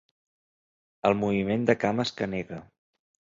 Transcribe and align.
El 1.09 1.17
moviment 1.19 1.67
de 1.71 1.75
cames 1.85 2.15
que 2.23 2.29
nega. 2.33 2.59